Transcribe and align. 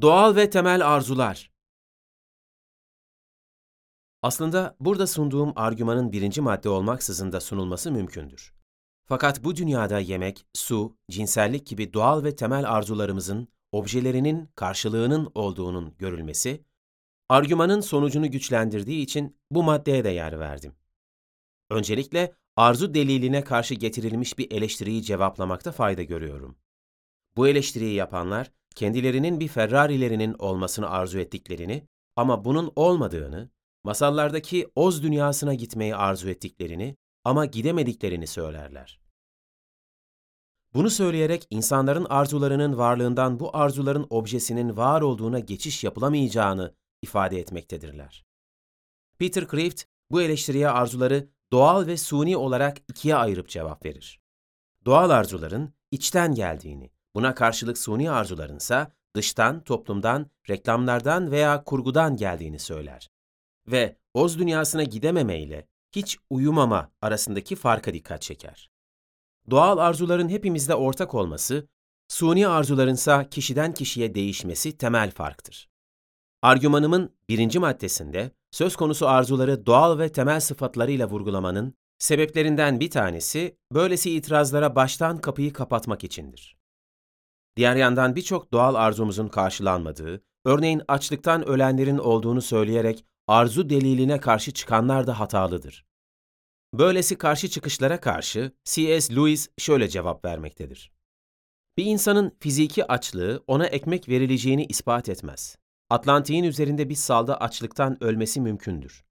Doğal 0.00 0.36
ve 0.36 0.50
temel 0.50 0.94
arzular. 0.94 1.50
Aslında 4.22 4.76
burada 4.80 5.06
sunduğum 5.06 5.52
argümanın 5.56 6.12
birinci 6.12 6.40
madde 6.40 6.68
olmaksızın 6.68 7.32
da 7.32 7.40
sunulması 7.40 7.92
mümkündür. 7.92 8.54
Fakat 9.04 9.44
bu 9.44 9.56
dünyada 9.56 9.98
yemek, 9.98 10.46
su, 10.54 10.96
cinsellik 11.10 11.66
gibi 11.66 11.92
doğal 11.92 12.24
ve 12.24 12.36
temel 12.36 12.70
arzularımızın 12.70 13.48
objelerinin 13.72 14.46
karşılığının 14.54 15.32
olduğunun 15.34 15.94
görülmesi, 15.98 16.64
argümanın 17.28 17.80
sonucunu 17.80 18.30
güçlendirdiği 18.30 19.02
için 19.02 19.36
bu 19.50 19.62
maddeye 19.62 20.04
de 20.04 20.10
yer 20.10 20.40
verdim. 20.40 20.74
Öncelikle 21.70 22.34
arzu 22.56 22.94
deliline 22.94 23.44
karşı 23.44 23.74
getirilmiş 23.74 24.38
bir 24.38 24.52
eleştiriyi 24.52 25.02
cevaplamakta 25.02 25.72
fayda 25.72 26.02
görüyorum. 26.02 26.58
Bu 27.36 27.48
eleştiriyi 27.48 27.94
yapanlar, 27.94 28.50
kendilerinin 28.74 29.40
bir 29.40 29.48
Ferrari'lerinin 29.48 30.34
olmasını 30.38 30.90
arzu 30.90 31.18
ettiklerini 31.18 31.88
ama 32.16 32.44
bunun 32.44 32.72
olmadığını, 32.76 33.50
masallardaki 33.84 34.68
Oz 34.74 35.02
dünyasına 35.02 35.54
gitmeyi 35.54 35.96
arzu 35.96 36.28
ettiklerini 36.28 36.96
ama 37.24 37.46
gidemediklerini 37.46 38.26
söylerler. 38.26 39.00
Bunu 40.74 40.90
söyleyerek 40.90 41.46
insanların 41.50 42.04
arzularının 42.04 42.78
varlığından 42.78 43.40
bu 43.40 43.56
arzuların 43.56 44.06
objesinin 44.10 44.76
var 44.76 45.00
olduğuna 45.00 45.38
geçiş 45.38 45.84
yapılamayacağını 45.84 46.74
ifade 47.02 47.40
etmektedirler. 47.40 48.24
Peter 49.18 49.48
Kreeft 49.48 49.84
bu 50.10 50.22
eleştiriye 50.22 50.68
arzuları 50.68 51.28
doğal 51.52 51.86
ve 51.86 51.96
suni 51.96 52.36
olarak 52.36 52.78
ikiye 52.88 53.16
ayırıp 53.16 53.48
cevap 53.48 53.84
verir. 53.84 54.20
Doğal 54.84 55.10
arzuların 55.10 55.74
içten 55.90 56.34
geldiğini, 56.34 56.90
buna 57.14 57.34
karşılık 57.34 57.78
suni 57.78 58.10
arzularınsa 58.10 58.92
dıştan, 59.14 59.60
toplumdan, 59.60 60.30
reklamlardan 60.50 61.30
veya 61.30 61.64
kurgudan 61.64 62.16
geldiğini 62.16 62.58
söyler. 62.58 63.10
Ve 63.66 63.96
oz 64.14 64.38
dünyasına 64.38 64.82
gidememe 64.84 65.42
ile 65.42 65.68
hiç 65.92 66.18
uyumama 66.30 66.90
arasındaki 67.02 67.56
farka 67.56 67.94
dikkat 67.94 68.22
çeker. 68.22 68.70
Doğal 69.50 69.78
arzuların 69.78 70.28
hepimizde 70.28 70.74
ortak 70.74 71.14
olması, 71.14 71.68
suni 72.08 72.48
arzularınsa 72.48 73.28
kişiden 73.30 73.74
kişiye 73.74 74.14
değişmesi 74.14 74.76
temel 74.78 75.10
farktır. 75.10 75.68
Argümanımın 76.42 77.14
birinci 77.28 77.58
maddesinde 77.58 78.30
söz 78.50 78.76
konusu 78.76 79.08
arzuları 79.08 79.66
doğal 79.66 79.98
ve 79.98 80.12
temel 80.12 80.40
sıfatlarıyla 80.40 81.10
vurgulamanın 81.10 81.74
sebeplerinden 81.98 82.80
bir 82.80 82.90
tanesi 82.90 83.56
böylesi 83.72 84.10
itirazlara 84.10 84.76
baştan 84.76 85.18
kapıyı 85.18 85.52
kapatmak 85.52 86.04
içindir. 86.04 86.56
Diğer 87.56 87.76
yandan 87.76 88.16
birçok 88.16 88.52
doğal 88.52 88.74
arzumuzun 88.74 89.28
karşılanmadığı, 89.28 90.22
örneğin 90.44 90.82
açlıktan 90.88 91.48
ölenlerin 91.48 91.98
olduğunu 91.98 92.42
söyleyerek 92.42 93.04
arzu 93.26 93.70
deliline 93.70 94.20
karşı 94.20 94.52
çıkanlar 94.52 95.06
da 95.06 95.20
hatalıdır. 95.20 95.86
Böylesi 96.74 97.18
karşı 97.18 97.48
çıkışlara 97.48 98.00
karşı 98.00 98.52
C.S. 98.64 99.16
Lewis 99.16 99.48
şöyle 99.58 99.88
cevap 99.88 100.24
vermektedir. 100.24 100.92
Bir 101.76 101.84
insanın 101.84 102.36
fiziki 102.40 102.86
açlığı 102.86 103.44
ona 103.46 103.66
ekmek 103.66 104.08
verileceğini 104.08 104.64
ispat 104.64 105.08
etmez. 105.08 105.56
Atlantik'in 105.90 106.44
üzerinde 106.44 106.88
bir 106.88 106.94
salda 106.94 107.40
açlıktan 107.40 108.04
ölmesi 108.04 108.40
mümkündür. 108.40 109.04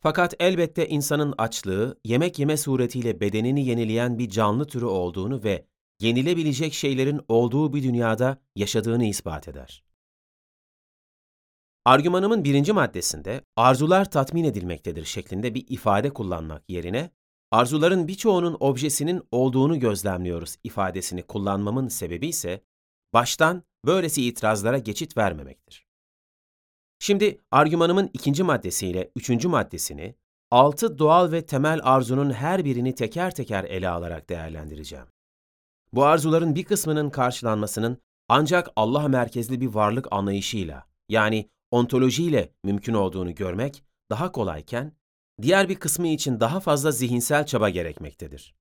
Fakat 0.00 0.34
elbette 0.40 0.88
insanın 0.88 1.34
açlığı, 1.38 2.00
yemek 2.04 2.38
yeme 2.38 2.56
suretiyle 2.56 3.20
bedenini 3.20 3.66
yenileyen 3.66 4.18
bir 4.18 4.30
canlı 4.30 4.66
türü 4.66 4.84
olduğunu 4.84 5.44
ve 5.44 5.66
yenilebilecek 6.04 6.74
şeylerin 6.74 7.20
olduğu 7.28 7.72
bir 7.72 7.82
dünyada 7.82 8.38
yaşadığını 8.56 9.04
ispat 9.04 9.48
eder. 9.48 9.84
Argümanımın 11.84 12.44
birinci 12.44 12.72
maddesinde 12.72 13.40
arzular 13.56 14.10
tatmin 14.10 14.44
edilmektedir 14.44 15.04
şeklinde 15.04 15.54
bir 15.54 15.64
ifade 15.68 16.10
kullanmak 16.10 16.70
yerine 16.70 17.10
arzuların 17.50 18.08
birçoğunun 18.08 18.56
objesinin 18.60 19.22
olduğunu 19.30 19.80
gözlemliyoruz 19.80 20.56
ifadesini 20.64 21.22
kullanmamın 21.22 21.88
sebebi 21.88 22.26
ise 22.26 22.64
baştan 23.12 23.62
böylesi 23.86 24.22
itirazlara 24.22 24.78
geçit 24.78 25.16
vermemektir. 25.16 25.86
Şimdi 26.98 27.38
argümanımın 27.50 28.10
ikinci 28.12 28.42
maddesiyle 28.42 29.10
üçüncü 29.16 29.48
maddesini, 29.48 30.14
altı 30.50 30.98
doğal 30.98 31.32
ve 31.32 31.46
temel 31.46 31.80
arzunun 31.82 32.30
her 32.30 32.64
birini 32.64 32.94
teker 32.94 33.34
teker 33.34 33.64
ele 33.64 33.88
alarak 33.88 34.28
değerlendireceğim. 34.28 35.13
Bu 35.94 36.04
arzuların 36.04 36.54
bir 36.54 36.64
kısmının 36.64 37.10
karşılanmasının 37.10 37.98
ancak 38.28 38.68
Allah 38.76 39.08
merkezli 39.08 39.60
bir 39.60 39.66
varlık 39.66 40.06
anlayışıyla, 40.10 40.86
yani 41.08 41.50
ontolojiyle 41.70 42.52
mümkün 42.64 42.94
olduğunu 42.94 43.34
görmek 43.34 43.84
daha 44.10 44.32
kolayken, 44.32 44.92
diğer 45.42 45.68
bir 45.68 45.74
kısmı 45.74 46.08
için 46.08 46.40
daha 46.40 46.60
fazla 46.60 46.90
zihinsel 46.90 47.46
çaba 47.46 47.68
gerekmektedir. 47.68 48.54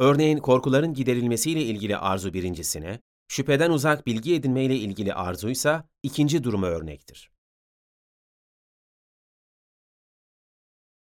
Örneğin 0.00 0.38
korkuların 0.38 0.94
giderilmesiyle 0.94 1.62
ilgili 1.62 1.96
arzu 1.96 2.34
birincisine, 2.34 3.00
şüpheden 3.28 3.70
uzak 3.70 4.06
bilgi 4.06 4.34
edinmeyle 4.34 4.76
ilgili 4.76 5.14
arzuysa 5.14 5.88
ikinci 6.02 6.44
duruma 6.44 6.66
örnektir. 6.66 7.30